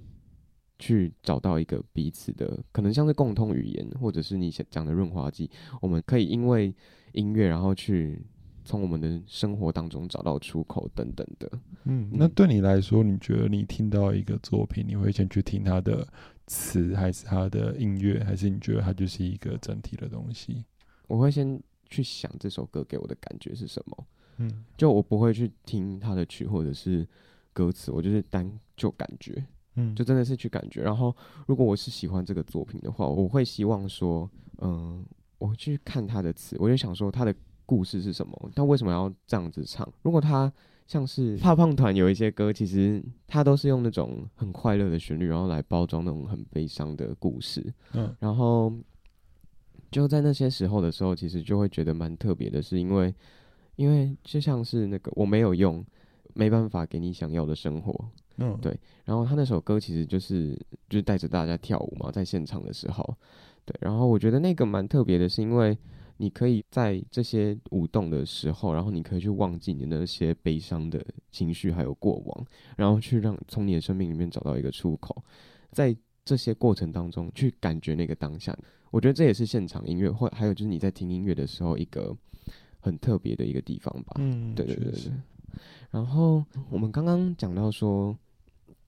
[0.78, 5.50] 去找到一个彼此的，可能像是共通语言，或者是你讲的润滑剂，
[5.80, 6.74] 我们可以因为
[7.12, 8.20] 音乐，然后去。
[8.64, 11.50] 从我们的生活当中找到出口等等的，
[11.84, 16.06] 嗯，那对你来说，你觉得你听到一个作品，你会先去听它的
[16.46, 20.64] 词，还是它的音乐，还是你觉得它就是一个整体的东西？
[21.08, 27.06] 我会先去想这首歌给我的感觉是什么，嗯，就我不会去听它的曲或者是
[27.52, 29.44] 歌词，我就是单就感觉，
[29.74, 30.82] 嗯，就真的是去感觉。
[30.82, 35.04] 然后，如果我是喜欢这个作品的话，我会希望说，嗯、呃，
[35.38, 37.34] 我去看它的词，我就想说它的。
[37.70, 38.50] 故事是什么？
[38.56, 39.88] 他为什么要这样子唱？
[40.02, 40.52] 如果他
[40.88, 47.72] 像是怕胖团有一些歌，其实他都是用那种很快乐的旋律，然后来包装那种很悲伤的故事。
[47.92, 48.72] 嗯，然后
[49.88, 53.14] 就在那些时候的时候，其实就会觉得蛮特别的，是因为
[53.76, 55.84] 因为就像是那个我没有用，
[56.34, 57.94] 没办法给你想要的生活。
[58.38, 58.76] 嗯，对。
[59.04, 63.16] 然后他那首歌其实就是就是带着大家跳舞嘛，在现场的时候，
[63.64, 63.72] 对。
[63.80, 65.78] 然后我觉得那个蛮特别的，是因为。
[66.20, 71.02] 你可以在这些舞动的时候，然后你可以去忘记你那些悲伤的
[71.32, 75.24] 情绪，还有过往，然后去让从你的生命里面找到一个出口，
[75.72, 78.54] 在这些过程当中去感觉那个当下。
[78.90, 82.14] 我觉得这也是现场音乐，或还有就是你在听音乐的时候一个
[82.80, 84.16] 很特别的一个地方吧。
[84.18, 85.12] 嗯，对对对对。
[85.90, 88.14] 然后我们刚刚讲到说，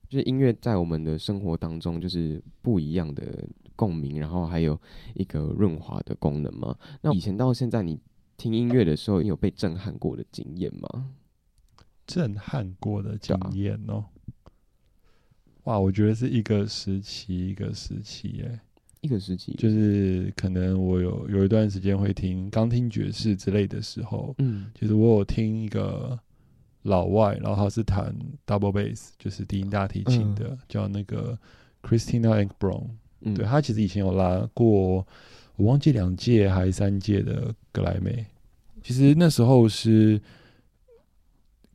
[0.07, 3.49] 就是音乐在我们的生活当中就是不一样的。
[3.77, 4.81] 共鸣，然后还有
[5.15, 6.77] 一个润滑的功能吗？
[7.01, 7.99] 那以前到现在，你
[8.37, 11.11] 听音乐的时候，你有被震撼过的经验吗？
[12.07, 14.05] 震撼过的经验哦，
[15.65, 18.61] 哇，我觉得是一个时期一个时期耶，
[19.01, 26.19] 一个时期，就是可能我有有一段时间会听刚听爵士之类的时候，嗯，其实我有听一个
[26.83, 28.13] 老外，然后他是弹
[28.45, 31.39] double bass，就是低音大提琴的，嗯、叫那个
[31.83, 32.89] Christina Ankbrong。
[33.25, 35.07] 嗯、对，他其实以前有拉过，
[35.57, 38.25] 我忘记两届还是三届的格莱美。
[38.83, 40.21] 其实那时候是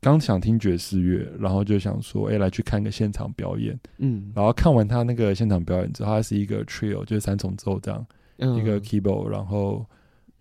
[0.01, 3.79] 刚想听爵士乐，然后就想说，哎、欸，来去看个现场表演。
[3.97, 8.05] 嗯，然后看完他那个现场表演之后，他是一个 trio，就是三重奏这样，
[8.38, 9.86] 嗯、一个 keyboard，然后。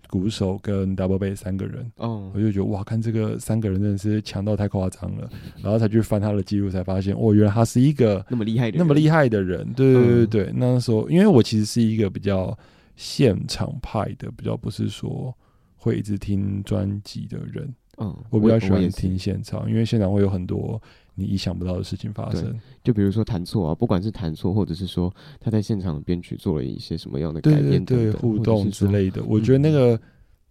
[0.09, 5.29] 鼓手跟 double bass 三个人，哦，我就觉得哇，看这个三个人真的是强到太夸张了，
[5.63, 10.45] 然后才去翻他的记录，才发现哦，原来他是一个那么厉害的那么厉害的人，对对对对。
[10.47, 12.57] 嗯、那时候，因为我其实是一个比较
[12.97, 15.35] 现场派的，比较不是说
[15.77, 20.81] 会一直听专辑的人，嗯，我比较喜欢听现场，因为现场会有很多。
[21.19, 29.25] 你意想不到的事情发生，就比如说弹错啊，不管是弹错，或者是说他在现场编曲做了一些什么样的改变，对互动之类的。
[29.25, 30.01] 我觉得那个、嗯、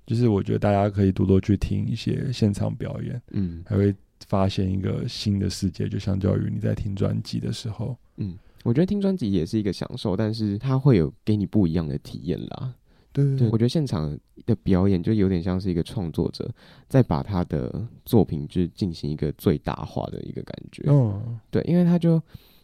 [0.07, 3.93] 就是，我觉得大家可以多多去听一些现场表演，嗯，还会
[4.27, 5.87] 发现一个新的世界。
[5.87, 12.73] 就相较于你在听专辑的时候，嗯，我觉得听专辑也是一个享受，但是它会有给你不一样的体验啦。
[13.15, 16.53] 对，对，我觉得现场的表演就有点像是一个创作者
[16.89, 20.83] 在把他的作品就进行一个最大化的一个感觉。
[20.87, 22.21] 嗯，对，因为他就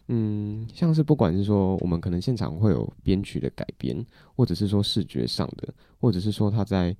[0.08, 4.04] 嗯，像是不管是说我们可能现场会有编曲的改编，
[4.36, 6.94] 或者是说视觉上的，或者是说他在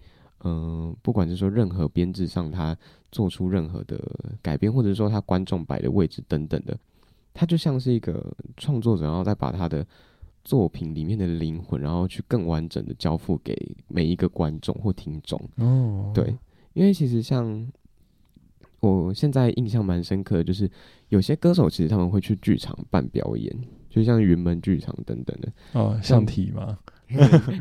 [0.44, 2.74] 嗯、呃，不管是说任何编制上他
[3.10, 4.00] 做出任何的
[4.40, 6.74] 改编，或者是说他观众摆的位置等等的，
[7.34, 9.86] 他就像是一个创作者，然后再把他的。
[10.44, 13.56] 作品里面的灵魂，然后去更完整的交付给
[13.88, 15.40] 每一个观众或听众。
[15.56, 16.36] 哦，对，
[16.74, 17.66] 因为其实像
[18.80, 20.70] 我现在印象蛮深刻的，就是
[21.08, 23.56] 有些歌手其实他们会去剧场办表演，
[23.88, 25.52] 就像云门剧场等等的。
[25.72, 26.78] 哦，像体吗？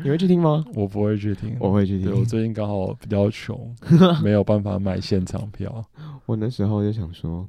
[0.02, 0.64] 你会去听吗？
[0.74, 2.10] 我不会去听，我会去听。
[2.10, 3.74] 我最近刚好比较穷，
[4.24, 5.84] 没有办法买现场票。
[6.26, 7.46] 我那时候就想说，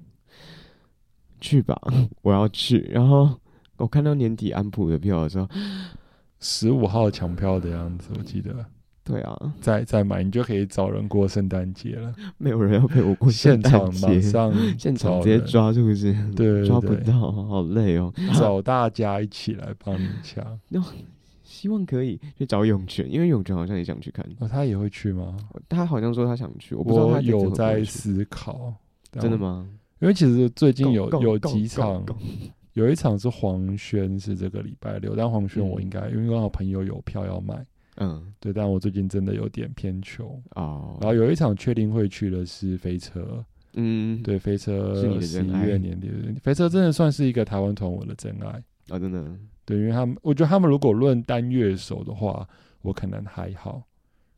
[1.42, 1.82] 去吧，
[2.22, 3.30] 我要去，然后。
[3.84, 5.48] 我看到年底安普的票的时候，
[6.40, 8.66] 十五号抢票的样子，我记得。
[9.04, 12.16] 对啊，再再买，你就可以找人过圣诞节了。
[12.38, 16.14] 没有人要陪我过圣诞节，现场马上 现场直接抓，是不是？
[16.34, 18.14] 对，对，对，抓不到，好累哦。
[18.34, 20.58] 找大家一起来帮你抢。
[20.70, 20.82] 那
[21.44, 24.26] 希望可以去找永泉，因为永泉好像也想去看。
[24.40, 25.36] 哦，他也会去吗？
[25.68, 28.74] 他好像说他想去，我不知道他有在思考。
[29.12, 29.68] 真的吗？
[30.00, 32.02] 因为其实最近有有几场。
[32.74, 37.66] 有一场是黄轩，是这个礼拜六，但黄轩我应该、嗯、因为刚好朋友有票要买，
[37.98, 40.98] 嗯，对，但我最近真的有点偏穷哦。
[41.00, 46.10] 然后有一场确定会去的是飞车，嗯，对，飞车十一月年底，
[46.42, 48.48] 飞车真的算是一个台湾团我的真爱。
[48.90, 49.24] 啊、哦，真的，
[49.66, 52.46] 对，因为他们，我觉得他们如果论单乐手的话，
[52.82, 53.82] 我可能还好，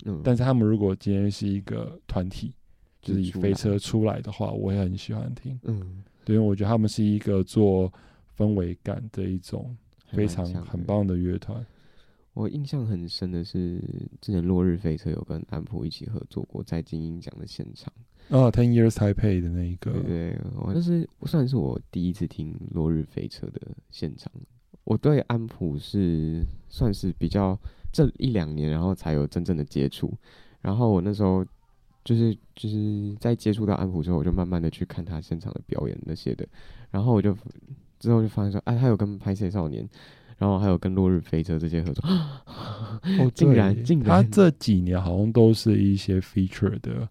[0.05, 2.53] 嗯，但是他们如果今天是一个团体，
[3.01, 5.59] 就是以飞车出来的话，我也很喜欢听。
[5.63, 7.91] 嗯，对，因为我觉得他们是一个做
[8.37, 9.75] 氛围感的一种
[10.07, 11.65] 非常很棒的乐团。
[12.33, 13.81] 我印象很深的是，
[14.19, 17.91] 之前落日飞车有跟安普一起合作过在金鹰奖的现场。
[18.27, 24.31] 哦，Ten Years Taipei 的那一个，对，对，我那是算是我第一次听落日飞车的现场。
[24.83, 27.57] 我对安普是算是比较
[27.93, 30.13] 这一两年，然后才有真正的接触。
[30.61, 31.45] 然后我那时候
[32.03, 36.45] 就是就是在接触到安普之后，我就慢慢的去看他现场的表演那些的。
[36.91, 37.33] 然后我就
[37.99, 39.87] 之后就发现说，哎，他有跟拍摄少年。
[40.37, 47.07] 然后还有跟落日飞车这些合作，哦， 竟然竟然，他这几年好像都是一些 feature 的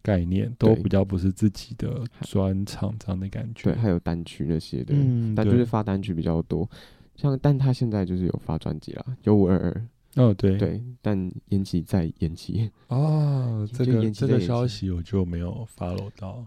[0.00, 3.72] 概念，都比较不是自己的专场这样的感觉。
[3.72, 6.70] 对，还有单曲那些的，嗯，但就是发单曲比较多。
[7.16, 9.88] 像，但他现在就是有发专辑啦，九五二二。
[10.22, 12.70] 哦，对对，但延期再延期。
[12.86, 16.46] 哦， 这个这个消息我就没有 follow 到。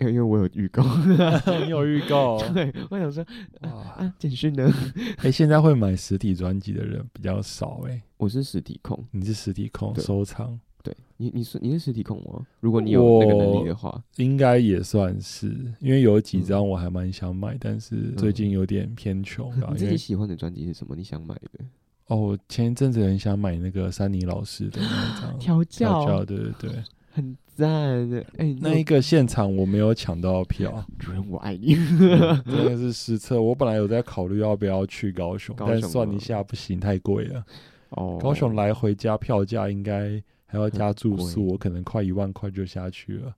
[0.00, 0.82] 因为因为我有预告，
[1.64, 3.24] 你有预告， 对，我想说
[3.60, 4.72] 啊，简讯呢？
[5.18, 8.02] 哎、欸，现在会买实体专辑的人比较少哎、欸。
[8.16, 10.58] 我是实体控，你是实体控，收藏。
[10.82, 12.44] 对你，你是你是实体控吗？
[12.60, 15.48] 如果你有那个能力的话，应该也算是。
[15.80, 19.50] 因为有几张我还蛮想买，嗯、但是最近有点偏穷。
[19.56, 20.94] 嗯、你自己喜欢的专辑是什么？
[20.94, 21.64] 你想买的？
[22.08, 26.84] 哦，前一阵子很想买那个珊妮老师的那张调教，调教，对对对。
[27.14, 31.76] 很赞的，哎、欸，那一个现场我没有抢到票， 主人我爱你，
[32.44, 33.40] 真的是失策。
[33.40, 37.44] 我本来有在考虑要不要去高雄，高雄但算一下不行，太贵了。
[37.90, 43.32] 哦，高雄来回加票价应该还要加住宿，我可能快一万块就下去了。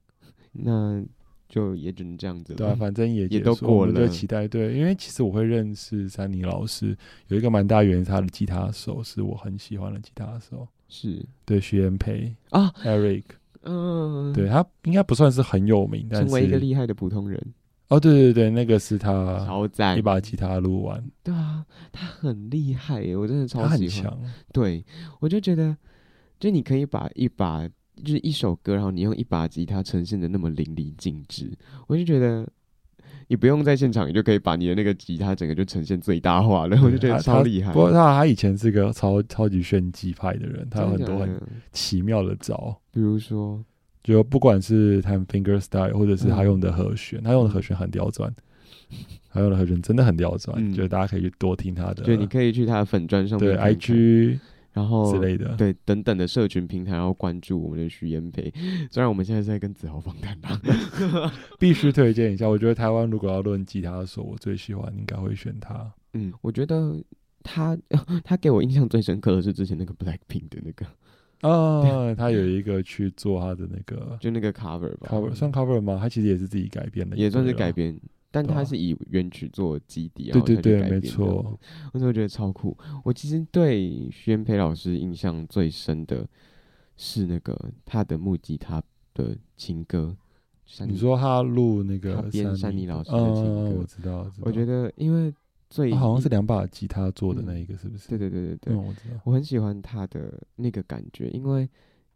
[0.51, 1.05] 那
[1.47, 2.57] 就也只能这样子了。
[2.57, 4.47] 对啊，反正也也都过了，就期待。
[4.47, 13.23] 对，因为其实我会认识珊妮老师，有一个蛮大原因，他的吉他手是我很喜欢的吉他手，是对徐延培啊，Eric。
[13.67, 17.41] 嗯，对，他应该不算是很有名，但是成为一个厉害的普通人。
[17.89, 21.03] 哦，对对对，那个是他超赞，一把吉他录完。
[21.23, 23.69] 对啊，他很厉害耶，我真的超喜欢。
[23.69, 24.19] 他很强。
[24.51, 24.85] 对，
[25.19, 25.75] 我就觉得，
[26.39, 27.67] 就你可以把一把，
[28.03, 31.51] 就是一首歌，然后你用一把吉他呈现的那么淋漓尽致，
[31.87, 32.47] 我就觉得。
[33.27, 37.73] 你不用在现场，你就可以把你的那个吉他整个就呈现最大化了，我就觉得超厉害。
[37.73, 41.41] 不过他他以前是个超超级炫技派的人，他有很多很
[41.71, 43.63] 奇妙的招，比如说，
[44.03, 48.33] 就不管是他 finger style，或者是他用的和弦，他用的和弦很刁钻，
[49.31, 54.39] 他用的和弦真的很刁钻，就是大家可以去多听他的，对，你可以去他的粉砖上面对 IG。
[54.77, 58.53] 然后之类的，对等等的社群平台，然后关注我们的徐延培。
[58.91, 60.61] 虽然我们现在是在跟子豪访谈吧，
[61.57, 62.47] 必须推荐一下。
[62.47, 65.91] 我觉得台湾如果要论吉他手，我最喜欢应该会选他。
[66.13, 67.03] 嗯，我觉得
[67.41, 67.77] 他
[68.23, 70.85] 他给我印象最深刻的是之前那个 Blackpink 的那个
[71.41, 75.97] 哦， 他有一个去做他的那个，就那个 cover 吧，cover 算 cover 吗？
[75.99, 77.99] 他其实也是自己改编的，也算是改编。
[78.29, 81.57] 但他是以原曲做基底，对对对，没错。
[81.93, 82.77] 我就觉得超酷。
[83.03, 86.27] 我其实对徐元培老师印象最深的
[86.97, 90.15] 是那个他的木吉他的情歌。
[90.85, 94.29] 你说他录那个编珊妮老师的情歌，我知道。
[94.41, 95.33] 我觉得因为
[95.69, 98.09] 最好像是两把吉他做的那一个，是不是？
[98.09, 99.19] 对对对对对，我知道。
[99.23, 101.67] 我很喜欢他的那个感觉，因为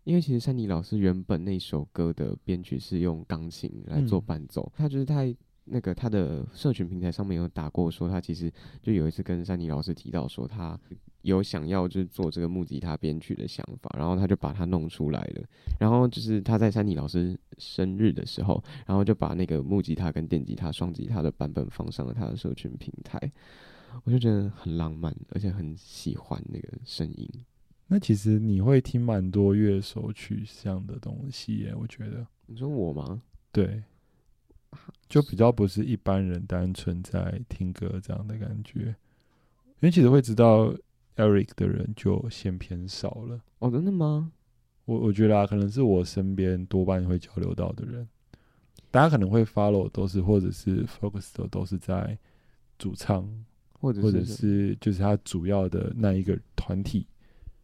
[0.03, 5.33] 因为其实山妮老师原本那首歌的编曲是用钢琴来做伴奏，他就是太。
[5.65, 10.79] 那个他的社群平台上面有打过，说他其实就有一次跟珊妮老师提到说他
[11.21, 15.43] 有想要就是做这个木吉他编曲的想法，然后他就把它弄出来了。
[15.79, 23.19] 然后就是他在珊妮老师生日的时候，然后就把那个木吉他跟电吉他双吉他的版本放上了他的社群平台，
[24.03, 27.29] 我就觉得很浪漫，而且很喜欢那个声音。
[27.87, 32.25] 那其实你会听蛮多乐手取向的东西耶，我觉得。
[32.47, 33.21] 你说我吗？
[33.51, 33.83] 对。
[35.09, 40.73] 就比较不是一般人单纯在听歌这样的感觉，因为其实会知道
[41.17, 43.41] Eric 的人就先偏少了。
[43.59, 44.31] 哦，真的吗？
[44.85, 48.07] 我我觉得啊，可能是我身边多半会交流到的人，
[48.89, 52.17] 大家可能会 follow 都是或者是 focus 的都是在
[52.79, 53.27] 主唱，
[53.79, 57.05] 或者或者是就是他主要的那一个团体，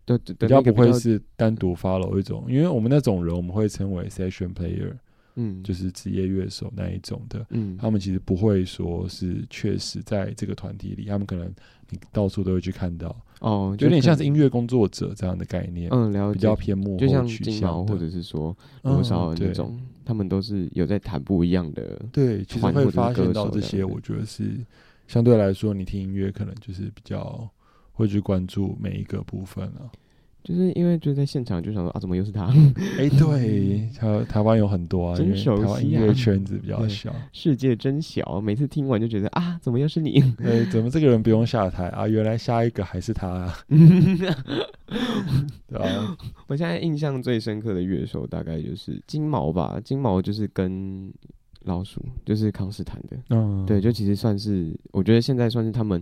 [0.06, 4.94] 对对，比较不会是单独 follow 一种，因为我们那种人我们会称为 session player。
[5.38, 11.48] 嗯，就是职业乐手那一种的，嗯，他们其实不会说是确实在这个团体里，他们可能
[11.90, 24.52] 你到处都会去看到，哦，就有点像是音乐工作者这样的概念，嗯，了解，比较偏幕后取向，或者是说多少那种，嗯、他们都是有在谈不一样的，对，其实会发现到这些，我觉得是
[25.08, 27.48] 相对来说，你听音乐可能就是比较
[27.94, 29.92] 会去关注每一个部分了、啊。
[30.44, 32.46] 就是因为就在现场就想说啊，怎么又是他？
[32.98, 38.40] 哎、欸， 对，台台湾有很多啊，真熟悉啊，因为台湾音乐圈子比较小，世界真小。
[38.40, 40.22] 每次听完就觉得啊，怎么又是你？
[40.40, 42.08] 哎，怎么这个人不用下台啊？
[42.08, 43.54] 原来下一个还是他啊？
[45.68, 46.18] 对啊，
[46.48, 49.82] 我现在印象最深刻的乐手大概就是金毛吧。
[49.84, 51.12] 金毛就是跟
[51.66, 53.18] 老鼠，就是康斯坦的。
[53.32, 56.02] 嗯，对，就其实算是，我觉得现在算是他们，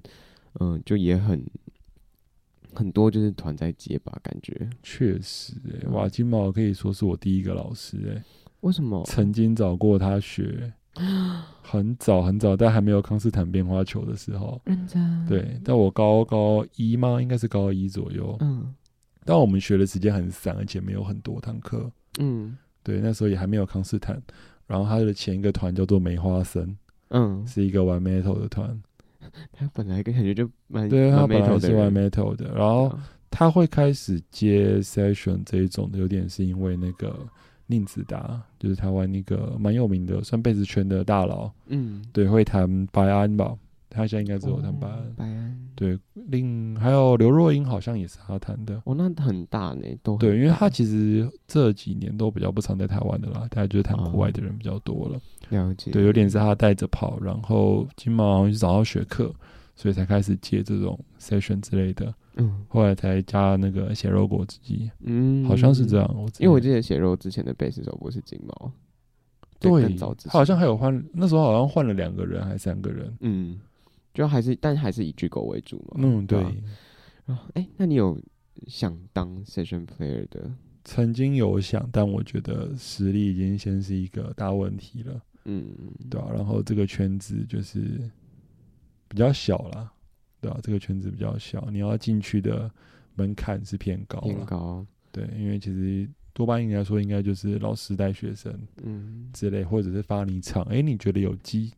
[0.59, 1.43] 嗯、呃，就也很。
[2.75, 4.69] 很多就是团在接吧，感觉。
[4.83, 8.23] 确实哎、欸，哇，金毛可以说是我第一个老师哎、欸，
[8.59, 9.03] 为什么？
[9.05, 10.71] 曾经找过他学，
[11.63, 15.25] 很早很早，但还没有康斯坦变化球的时候，认真。
[15.25, 17.21] 对，但我高高一吗？
[17.21, 18.73] 应该是高一左右，嗯，
[19.23, 24.21] 但我们学的时间很散，而且没有很多堂课，嗯，对，那时候也还没有康斯坦，
[24.67, 26.77] 然后他的前一个团叫做梅花森，
[27.09, 28.81] 嗯，是一个玩 metal 的团。
[29.51, 32.91] 他本来感觉就蛮对，他本来是玩 metal 的，然后
[33.29, 37.17] 他会开始接 session 这一种的，有点是因为那个
[37.67, 43.55] 宁子达，就是台湾那个蛮有名的，算贝斯圈的大佬，嗯，对，会弹白安吧。
[43.95, 48.81] 他现在应该只有弹白安，白安对，另还有刘若英好像也是他弹的。
[48.85, 55.19] 哦，那很大呢，都对，因为他其实这几年都比较不常在台湾的啦，大家就是弹国外的人比较多了。
[55.49, 59.33] 了解，对，有点是他带着跑，然后金毛好像去找到学课，
[59.75, 62.13] 所以才开始接这种 session 之类的。
[62.37, 64.89] 嗯，后来才加那个血肉果汁机。
[65.01, 66.09] 嗯，好像是这样。
[66.15, 68.71] 我因为我记得血肉之前的贝斯手不是金毛，
[69.59, 73.13] 对，他好像还有换，那时候好像换了两个人还是三个人。
[73.19, 73.59] 嗯。
[74.15, 75.97] 就还是，但还是以巨狗为主嘛。
[75.97, 76.43] 嗯，对。
[77.27, 78.19] 哎、欸，那你有
[78.65, 80.49] 想当 session player 的？
[80.83, 85.21] 曾经有想，但我觉得实力已经先是一个大问题了。
[85.45, 85.65] 嗯，
[86.09, 86.29] 对啊。
[86.33, 88.09] 然后这个圈子就是
[89.07, 89.91] 比较小啦，
[90.39, 92.71] 对啊，这个圈子比较小，你要进去的
[93.15, 94.21] 门槛是偏高。
[94.21, 94.85] 偏高。
[95.11, 100.63] 对，因为其实多半应该说，应该就是老师带学生，嗯，之类，或者是发你场。
[100.65, 101.73] 哎、欸，你觉得有机？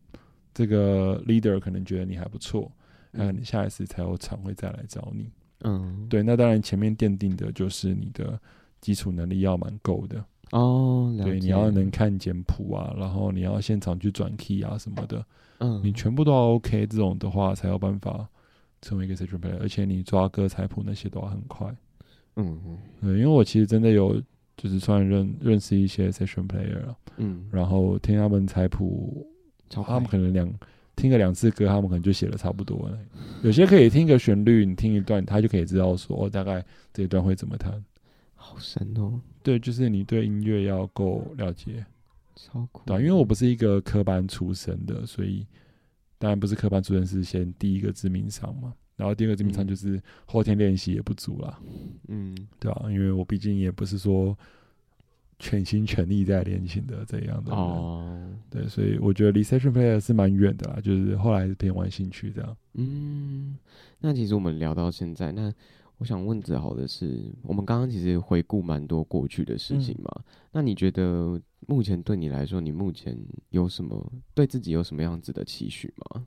[0.58, 2.68] 这个 leader 可能觉得你还不错，
[3.12, 5.30] 那你下一次才有场会再来找你。
[5.60, 8.36] 嗯，对，那当然前面奠定的就是你的
[8.80, 11.16] 基础能力要蛮够的哦。
[11.22, 15.24] 对，你要能看简谱啊，然后你要现场去转 key 啊什么的。
[15.60, 18.28] 嗯，你全部都要 OK，这种的话才有办法
[18.82, 21.72] 成为一个 session player，而且你抓歌彩谱那些都要很快。
[22.34, 24.20] 嗯嗯，对，因为我其实真的有
[24.56, 26.82] 就是算认认识一些 session player，
[27.16, 29.24] 嗯，然后听他们彩谱。
[29.68, 30.52] 他们可能两
[30.96, 32.98] 听个两次歌，他们可能就写的差不多了。
[33.42, 37.84] 有些可以听个旋律，你听一段，他就可以知道说，哦，大概这一段会怎么弹。
[38.34, 39.20] 好神哦！
[39.42, 41.84] 对，就是你对音乐要够了解，
[42.34, 42.82] 超酷。
[42.86, 45.46] 对，因为我不是一个科班出身的，所以
[46.18, 48.72] 当然不是科班出身，是先第一个致命伤嘛。
[48.96, 51.58] 然后第二个致命伤就是后天练习也不足啦。
[52.08, 54.36] 嗯，对啊，因为我毕竟也不是说。
[55.38, 62.56] 全心全力在练琴的这样的哦，对，所以我觉得离 session player 是蛮远的啦，就是后来是偏玩兴趣这样。
[62.74, 63.56] 嗯，
[64.00, 65.52] 那其实我们聊到现在，那
[65.98, 73.16] 我想问子豪的是，我们刚刚其实回顾蛮多过去的事情嘛，嗯、那你觉得目前对你来说，你目前
[73.50, 76.26] 有什么对自己有什么样子的期许吗？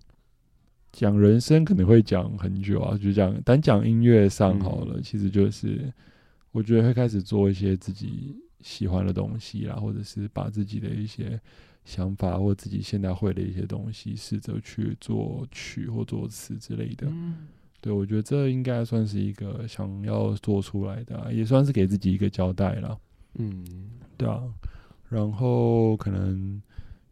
[0.93, 5.91] 讲人生可能会讲很久啊，就讲单讲音乐上好了，嗯、其实就是
[6.53, 8.41] 我觉得会开始做一些自己。
[8.61, 11.39] 喜欢的东西啦，或者是把自己的一些
[11.83, 17.07] 想法或自己现在会的一些东西，试着去作曲或作词之类的。
[17.09, 17.47] 嗯、
[17.81, 22.99] 对，我觉得这应该算是一个想要做出来的、啊，也算是给自己一个交代了。
[23.35, 23.65] 嗯，
[24.15, 24.43] 对啊。
[25.09, 26.61] 然后可能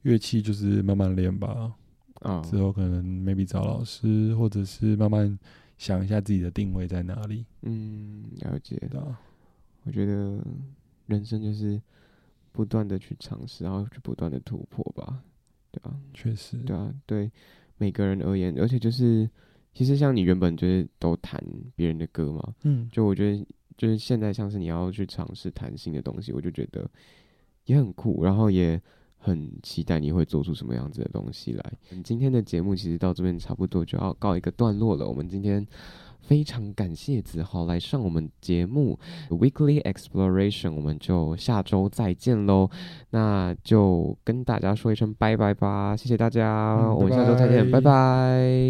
[0.03, 1.73] 乐器就是慢慢练吧。
[2.21, 5.37] 啊，之后可能 maybe 找老师，或者是慢慢
[5.77, 7.45] 想一下自己的定位在哪里。
[7.63, 9.15] 嗯，了解到。
[9.83, 10.39] 我觉得。
[11.09, 11.81] 人生就是
[12.51, 15.23] 不断的去尝试，然后去不断的突破吧，
[15.71, 17.31] 对啊，确实，对啊，对
[17.77, 19.29] 每个人而言，而且就是，
[19.73, 21.43] 其实像你原本就是都弹
[21.75, 23.45] 别人的歌嘛，嗯，就我觉得
[23.75, 26.89] 就是现在像是你要去尝试弹新的东西，我就觉得
[27.65, 28.79] 也很酷，然后也
[29.17, 31.73] 很期待你会做出什么样子的东西来。
[32.03, 35.65] 今天的节目其实到这边差不多就要告一个段落了，我们今天。
[36.29, 38.99] 非常感谢子豪来上我们节目
[39.31, 42.69] Weekly Exploration，我们就下周再见喽。
[43.09, 47.71] 那就跟大家说一声拜拜吧，谢谢大家，嗯、我们下周再见。
[47.71, 48.69] 拜拜。